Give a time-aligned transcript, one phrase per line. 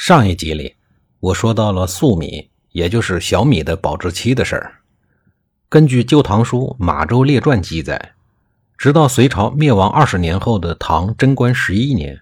[0.00, 0.76] 上一集里，
[1.18, 4.76] 我说到了粟米，也就是小米的保质期的事儿。
[5.68, 8.14] 根据《旧唐书·马周列传》记载，
[8.76, 12.20] 直到隋朝灭亡二十年后的唐贞观十一年，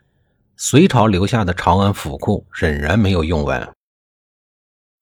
[0.57, 3.71] 隋朝留下的长安府库仍然没有用完。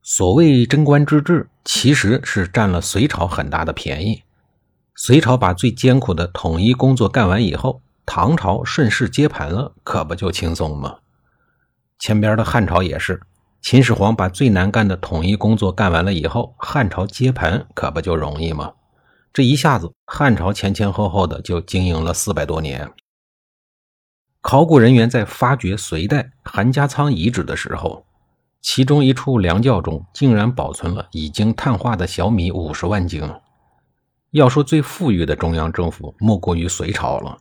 [0.03, 4.25] 所谓贞观之治，其实是占了隋朝很大的便宜。
[4.97, 10.97] 隋朝把最艰苦的统一工作干完以后，唐朝顺势接盘了，可不就轻松吗？
[12.05, 13.19] 前边的汉朝也是，
[13.63, 18.75] 秦始皇把最难干的统一工作干完了以后，汉朝接盘可不就容易吗？
[19.33, 22.93] 这一下子，汉朝前前后后的就经营了四百多年。
[24.43, 28.05] 考古人员在发掘隋代韩家仓遗址的时候，
[28.61, 33.27] 其中一处粮窖中竟然保存了已经碳化的小米五十万斤。
[34.33, 37.39] 要说最富裕的中央政府，莫过于隋朝了。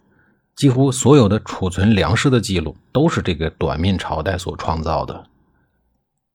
[0.56, 5.26] 几乎所有的储存粮食的记录都是这个短命朝代所创造的。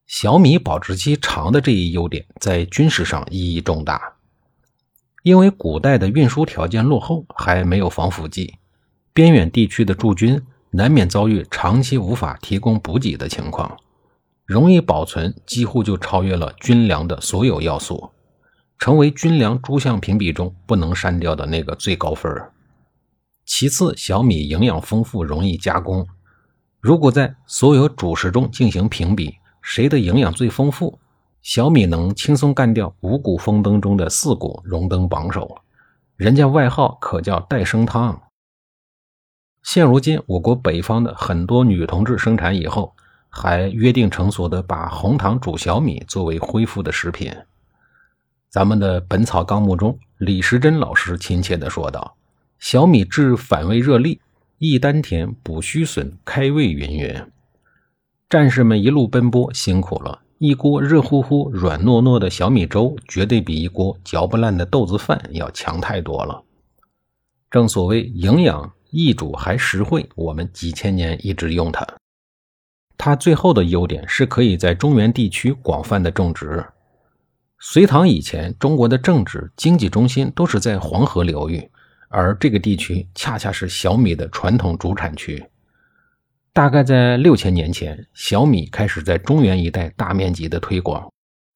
[0.05, 4.13] 小米保质期长的这一优点在军事上意义重大，
[5.23, 8.55] 因为古代的运输条件落后，还没有防腐剂，
[9.13, 13.77] 边远地区的驻军难免遭遇长期无法提供补给的情况，
[14.45, 18.09] 容易保存几乎就超越了军粮的所有要素，
[18.79, 22.51] 成为军粮诸项评比中不能删掉的那个最高分儿。
[23.51, 26.07] 其次，小米营养丰富，容易加工。
[26.79, 30.99] 如果在所有主食中进行评比，谁的营养最丰富，
[31.41, 35.57] 小米能轻松干掉五谷丰登中的四谷，荣登榜首。
[36.15, 38.21] 人家外号可叫“代生汤”。
[39.63, 42.95] 现如今，我国北方的很多女同志生产以后，
[43.29, 47.35] 还约定成俗的把红糖煮小米作为恢复的食品。
[48.47, 52.15] 咱们的《本草纲目》中，李时珍老师亲切地说道。
[52.59, 54.19] 小米治反胃热痢，
[54.57, 57.25] 益丹田，补虚损，开胃，云云。
[58.29, 60.21] 战士们一路奔波，辛苦了。
[60.39, 66.43] 一锅热乎乎、软糯糯的小米粥，绝对比一锅嚼不烂的豆子饭要强太多了。
[67.49, 71.87] 正所谓营养易煮还实惠，我们几千年一直用它。
[72.97, 76.65] 它最后的优点是可以在中原地区广泛的种植。
[77.57, 81.69] 隋唐以前，中国的政治经济中心都是在黄河流域。
[82.09, 85.43] 而这个地区恰恰是小米的传统主产区。
[86.51, 91.09] 大概在六千年前，小米开始在中原一带大面积的推广。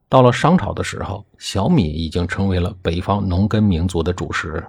[0.07, 4.63] 到了商朝的时候，小米已经成为了北方农耕民族的主食。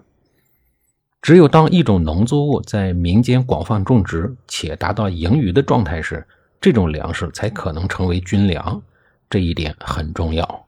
[1.21, 6.27] 只有当一种农作物在民间广泛种植且达到盈余的状态时，
[6.61, 8.83] 这种粮食才可能成为军粮。
[9.29, 10.67] 这一点很重要。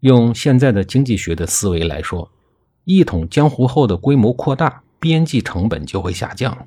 [0.00, 2.30] 用现在的经济学的思维来说。
[2.90, 6.66] 一统江湖后的规模扩大，边际成本就会下降。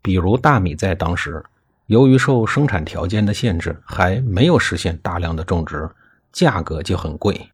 [0.00, 1.44] 比如大米在当时，
[1.86, 5.90] 由于受生产条件的限制，还没有实现大量的种植，
[6.30, 7.50] 价格就很贵。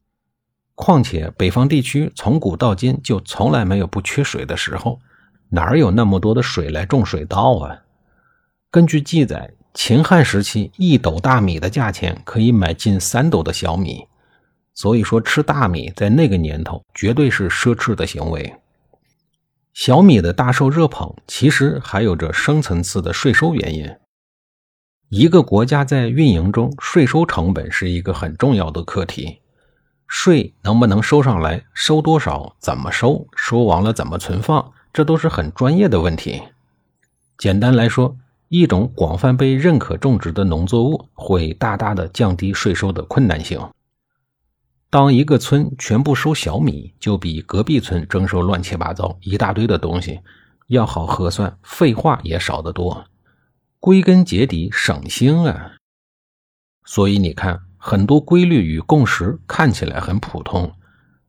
[0.75, 5.01] 况且北方地区从古到今就从来没有不缺水的时候，
[5.49, 7.79] 哪有那么多的水来种水稻啊？
[8.71, 14.05] 根据记载，秦汉时期一斗大米的价钱可以买近三斗的小米。
[14.81, 18.55] 所以说，吃大米在那个年头绝对是奢侈的行为。
[19.75, 23.95] 小米的大受热捧，其实还有着深层次的税收原因。
[25.11, 29.41] 一个国家在运营中，税收成本是一个很重要的课题。
[30.07, 36.41] 税能不能收上来，收多少，怎么收，收完了怎么存放，这都是很专业的问题。
[37.37, 38.17] 简单来说，
[38.49, 43.61] 一种广泛被认可种植的农作物，会大大的降低税收的困难性。
[44.91, 50.19] 当一个村全部收小米，就比隔壁村征收乱七八糟一大堆的东西
[50.67, 53.07] 要好核算，废话也少得多。
[53.79, 55.77] 归根结底，省心啊！
[56.85, 60.73] 所以你看，很多规律与共识看起来很普通，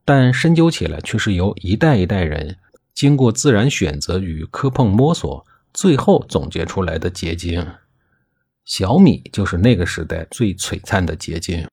[0.04, 2.58] 但深究起来却是由一代一代人
[2.96, 7.66] 经过自然选择与磕碰摸索，最后总结出来的结晶。
[8.66, 11.68] 小米就是那个时代最璀璨的结晶。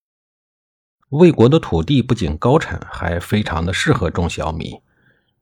[1.10, 4.82] 魏国的土地不仅高产，还非常的适合种小米。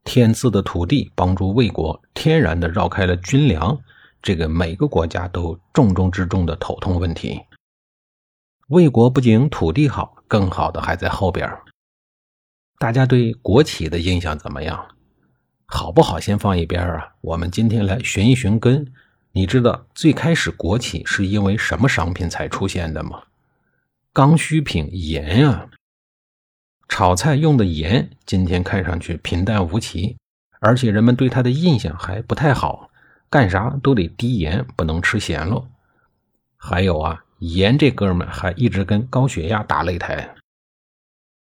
[0.04, 3.76] 天赐的土地帮助魏国天然的绕开了军粮
[4.22, 7.42] 这个每个国家都重中之重的头痛问题。
[8.68, 11.50] 魏国不仅土地好，更好的还在后边。
[12.78, 14.86] 大家对国企的印象怎么样？
[15.66, 17.14] 好不好先放一边啊。
[17.22, 18.92] 我们今天来寻一寻根。
[19.32, 23.24] 你知道最开始国企是因为什么商品才出现的吗？
[24.16, 25.68] 刚需品盐啊。
[26.88, 30.16] 炒菜用的盐，今天看上去平淡无奇，
[30.58, 32.90] 而且人们对它的印象还不太好。
[33.28, 35.62] 干啥都得滴盐，不能吃咸了。
[36.56, 37.22] 还有啊。
[37.40, 40.34] 盐这哥们还一直跟高血压打擂台。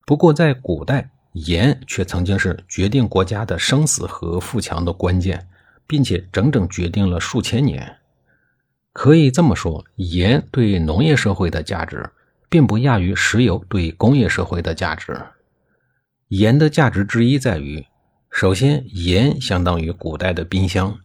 [0.07, 5.47] 不过在古代，盐却曾经是决定国家的生死和富强的关键，
[5.87, 7.99] 并且整整决定了数千年。
[8.95, 12.09] 可以这么说，盐对农业社会的价值，
[12.53, 15.19] 并不亚于石油对工业社会的价值。
[16.29, 17.87] 盐的价值之一在于，
[18.31, 20.99] 首先，盐相当于古代的冰箱。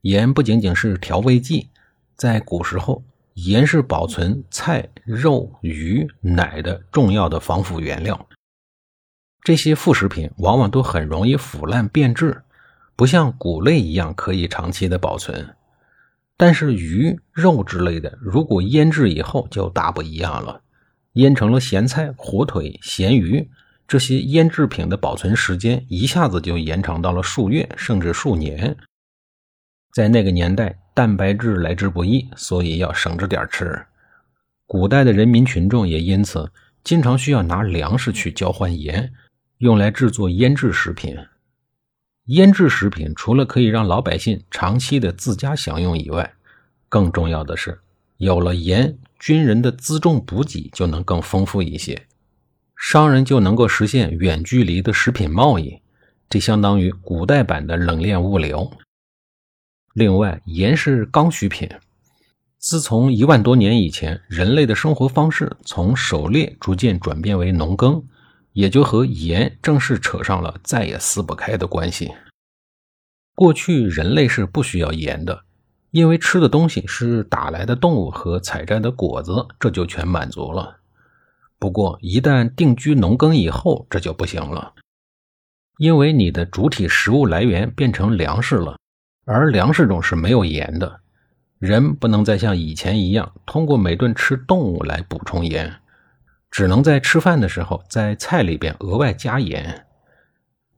[0.00, 1.68] 盐不仅仅是调味剂，
[2.16, 3.04] 在古时候。
[3.34, 8.28] 盐是保存菜、肉、鱼、奶的重要的防腐原料。
[9.42, 12.42] 这些副食品往往都很容易腐烂变质，
[12.96, 15.54] 不像谷类一样可以长期的保存。
[16.36, 20.60] 但是鱼肉之类的，如果腌制以后就大不一样了。
[21.14, 23.50] 腌成了咸菜、火腿、咸鱼
[23.86, 28.76] 这些腌制品的保存时间一下子就延长到了数月甚至数年。
[29.92, 30.76] 在那个年代。
[30.92, 33.86] 蛋白质来之不易，所以要省着点吃。
[34.66, 36.52] 古代的人民群众也因此
[36.84, 39.10] 经常需要拿粮食去交换盐，
[39.58, 41.16] 用来制作腌制食品。
[42.26, 46.34] 腌制食品除了可以让老百姓长期的自家享用以外，
[46.90, 47.80] 更重要的是，
[48.20, 52.06] 有了盐，军人的辎重补给就能更丰富一些，
[52.76, 55.80] 商人就能够实现远距离的食品贸易，
[56.28, 58.70] 这相当于古代版的冷链物流。
[59.94, 61.66] 另外，盐是刚需品。
[62.58, 68.04] 自从一万多年以前，人类的生活方式从狩猎逐渐转变为农耕，
[68.52, 72.12] 也就和盐正式扯上了再也撕不开的关系。
[73.34, 75.42] 过去人类是不需要盐的，
[75.90, 80.76] 因为吃的东西是打来的动物和采摘的果子，这就全满足了。
[81.58, 84.74] 不过，一旦定居农耕以后，这就不行了，
[85.78, 88.76] 因为你的主体食物来源变成粮食了。
[89.26, 91.00] 而粮食中是没有盐的，
[91.58, 95.72] 人不能再像以前一样通过每顿吃动物来补充盐，
[96.50, 99.86] 只能在吃饭的时候在菜里边额外加盐。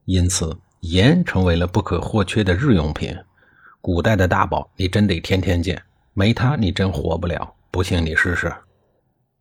[0.05, 3.15] 因此，盐成为了不可或缺的日用品。
[3.85, 5.83] 古代的大宝，你真得天天见，
[6.13, 7.53] 没它你真活不了。
[7.69, 8.49] 不信你试试。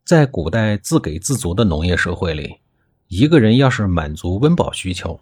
[0.05, 2.57] 在古代自给自足的农业社会里，
[3.07, 5.21] 一个人要是满足温饱需求，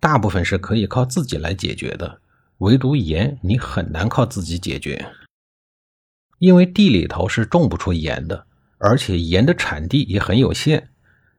[0.00, 2.20] 大部分是可以靠自己来解决的。
[2.58, 5.06] 唯独盐，你很难靠自己解决，
[6.40, 8.46] 因为地里头是种不出盐的，
[8.78, 10.88] 而且盐的产地也很有限。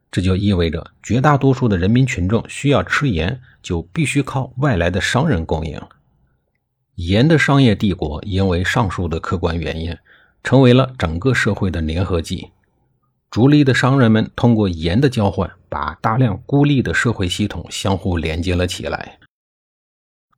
[0.10, 5.78] 这就意味着绝大多数的人民群众需要吃盐，就必须靠外来的商人供应。
[6.98, 9.96] 盐的商业帝国因为上述的客观原因，
[10.44, 12.50] 成为了整个社会的粘合剂。
[13.30, 19.20] 逐利的商人们通过盐的交换，把大量孤立的社会系统相互连接了起来。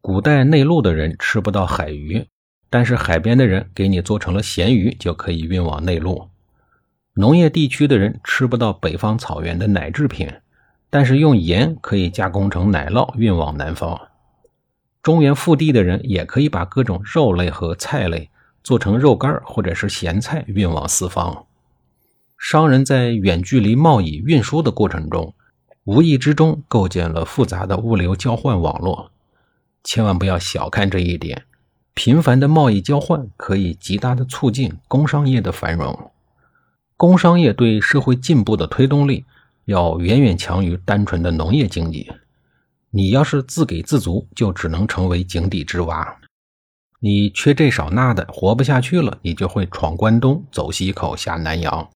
[0.01, 2.27] 古代内陆的人吃不到海鱼，
[2.69, 6.27] 但是海边的人给你做成了咸鱼，就可以运往内陆。
[7.13, 10.29] 农业地区的人吃不到北方草原的奶制品，
[10.89, 14.08] 但是用盐可以加工成奶酪运往南方。
[15.09, 18.29] 中原腹地的人也可以把各种肉类和菜类
[18.63, 21.47] 做成肉干或者是咸菜运往四方。
[22.37, 25.33] 商人在远距离贸易运输的过程中，
[25.83, 29.09] 无意之中构建了复杂的物流交换网络。
[29.83, 31.41] 千万不要小看这一点，
[31.95, 36.11] 频繁的贸易交换可以极大的促进工商业的繁荣。
[36.95, 39.25] 工商业对社会进步的推动力
[39.65, 42.11] 要远远强于单纯的农业经济。
[42.91, 46.17] 你要是自给自足，就只能成为井底之蛙。
[46.99, 51.89] 你缺这少那的，活不下去了，你就会闯关东，走西口，下南洋。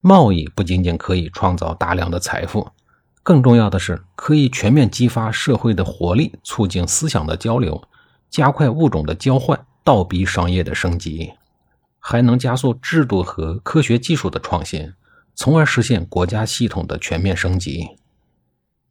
[0.00, 2.68] 贸易不仅仅可以创造大量的财富。
[3.22, 7.82] 更重要的是，可以全面激发社会的活力，促进思想的交流，
[8.30, 11.32] 加快物种的交换，倒逼商业的升级，
[11.98, 14.92] 还能加速制度和科学技术的创新，
[15.34, 17.86] 从而实现国家系统的全面升级。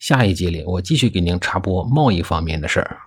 [0.07, 2.99] 下一集里，我继续给您插播贸易方面的事儿。